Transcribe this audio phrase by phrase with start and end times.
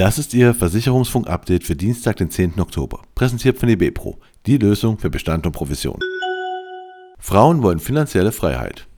[0.00, 2.58] Das ist Ihr Versicherungsfunk-Update für Dienstag, den 10.
[2.58, 3.02] Oktober.
[3.14, 4.18] Präsentiert von eBepro.
[4.46, 6.00] Die Lösung für Bestand und Provision.
[7.18, 8.88] Frauen wollen finanzielle Freiheit.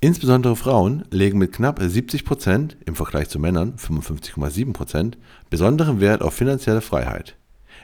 [0.00, 5.18] Insbesondere Frauen legen mit knapp 70 Prozent im Vergleich zu Männern 55,7 Prozent
[5.50, 7.36] besonderen Wert auf finanzielle Freiheit.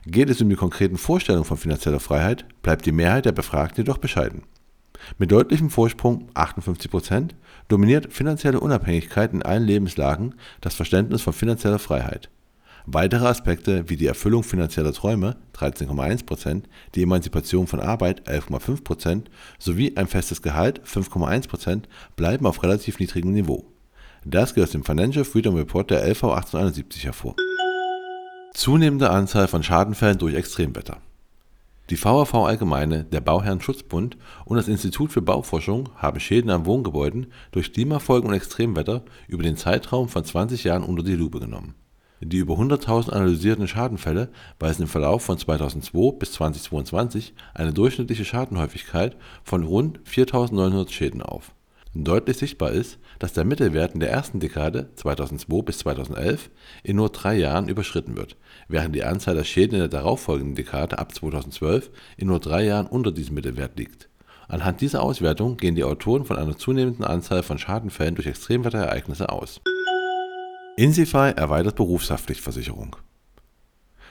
[0.07, 3.99] Geht es um die konkreten Vorstellungen von finanzieller Freiheit, bleibt die Mehrheit der Befragten jedoch
[3.99, 4.45] bescheiden.
[5.19, 7.35] Mit deutlichem Vorsprung 58 Prozent
[7.69, 12.31] dominiert finanzielle Unabhängigkeit in allen Lebenslagen das Verständnis von finanzieller Freiheit.
[12.87, 19.31] Weitere Aspekte wie die Erfüllung finanzieller Träume (13,1 Prozent), die Emanzipation von Arbeit (11,5 Prozent)
[19.59, 23.65] sowie ein festes Gehalt (5,1 Prozent) bleiben auf relativ niedrigem Niveau.
[24.27, 27.37] Das geht aus dem Financial Freedom Report der LV 1871 hervor.
[28.53, 30.99] Zunehmende Anzahl von Schadenfällen durch Extremwetter
[31.91, 37.75] die VAV Allgemeine, der Bauherrenschutzbund und das Institut für Bauforschung haben Schäden an Wohngebäuden durch
[37.75, 41.75] Klimafolgen und Extremwetter über den Zeitraum von 20 Jahren unter die Lupe genommen.
[42.23, 49.17] Die über 100.000 analysierten Schadenfälle weisen im Verlauf von 2002 bis 2022 eine durchschnittliche Schadenhäufigkeit
[49.43, 51.54] von rund 4.900 Schäden auf
[51.97, 56.51] Deutlich sichtbar ist, dass der Mittelwert in der ersten Dekade (2002 bis 2011)
[56.83, 58.37] in nur drei Jahren überschritten wird,
[58.67, 62.89] während die Anzahl der Schäden in der darauffolgenden Dekade ab 2012 in nur drei Jahren
[62.89, 64.09] unter diesem Mittelwert liegt.
[64.49, 69.61] Anhand dieser Auswertung gehen die Autoren von einer zunehmenden Anzahl von Schadenfällen durch Extremwetterereignisse aus.
[70.77, 72.97] Insify erweitert Berufshaftpflichtversicherung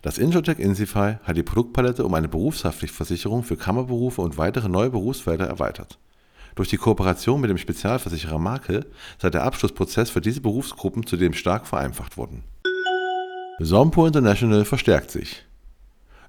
[0.03, 5.47] Das Insurtech Insify hat die Produktpalette um eine Berufshaftpflichtversicherung für Kammerberufe und weitere neue Berufsfelder
[5.47, 6.00] erweitert
[6.56, 8.86] durch die Kooperation mit dem Spezialversicherer Markel
[9.18, 12.44] sei der Abschlussprozess für diese Berufsgruppen zudem stark vereinfacht worden.
[13.59, 15.46] Sompo International verstärkt sich.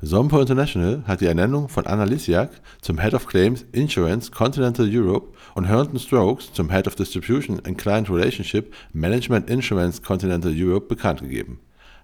[0.00, 2.50] Sompo International hat die Ernennung von Anna Lisiak
[2.82, 7.78] zum Head of Claims Insurance Continental Europe und Herndon Strokes zum Head of Distribution and
[7.78, 11.60] Client Relationship Management Insurance Continental Europe bekannt gegeben.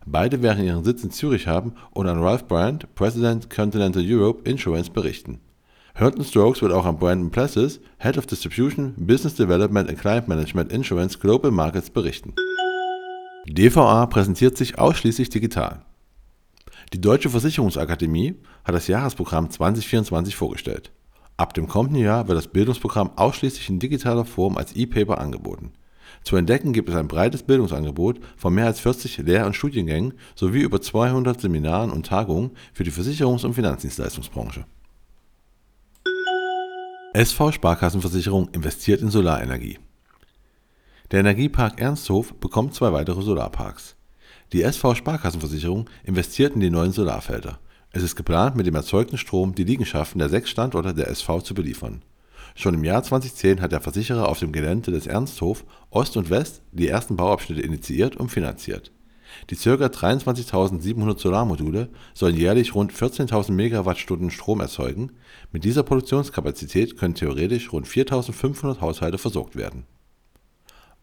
[0.06, 4.90] Beide werden ihren Sitz in Zürich haben und an Ralph Bryant, President Continental Europe Insurance,
[4.90, 5.40] berichten
[6.00, 10.72] Herndon Strokes wird auch an Brandon Plessis, Head of Distribution, Business Development and Client Management
[10.72, 12.32] Insurance Global Markets berichten.
[13.46, 15.84] DVA präsentiert sich ausschließlich digital.
[16.94, 20.90] Die Deutsche Versicherungsakademie hat das Jahresprogramm 2024 vorgestellt.
[21.36, 25.74] Ab dem kommenden Jahr wird das Bildungsprogramm ausschließlich in digitaler Form als E-Paper angeboten.
[26.24, 30.62] Zu entdecken gibt es ein breites Bildungsangebot von mehr als 40 Lehr- und Studiengängen sowie
[30.62, 34.64] über 200 Seminaren und Tagungen für die Versicherungs- und Finanzdienstleistungsbranche.
[37.12, 39.80] SV Sparkassenversicherung investiert in Solarenergie.
[41.10, 43.96] Der Energiepark Ernsthof bekommt zwei weitere Solarparks.
[44.52, 47.58] Die SV Sparkassenversicherung investiert in die neuen Solarfelder.
[47.90, 51.52] Es ist geplant, mit dem erzeugten Strom die Liegenschaften der sechs Standorte der SV zu
[51.52, 52.02] beliefern.
[52.54, 56.62] Schon im Jahr 2010 hat der Versicherer auf dem Gelände des Ernsthof Ost und West
[56.70, 58.92] die ersten Bauabschnitte initiiert und finanziert
[59.50, 59.74] die ca.
[59.74, 65.12] 23.700 Solarmodule sollen jährlich rund 14.000 Megawattstunden Strom erzeugen,
[65.52, 69.84] mit dieser Produktionskapazität können theoretisch rund 4.500 Haushalte versorgt werden.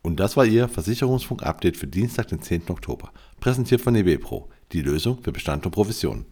[0.02, 2.70] Und das war Ihr Versicherungsfunk-Update für Dienstag, den 10.
[2.70, 6.26] Oktober, präsentiert von eBepro, die Lösung für Bestand und Provision.